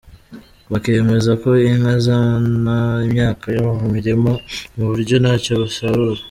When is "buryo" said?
4.89-5.15